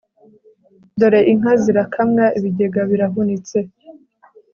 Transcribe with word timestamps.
dore 0.99 1.19
inka 1.31 1.53
zirakamwa 1.63 2.25
ibigega 2.37 2.81
birahunitse 2.89 3.57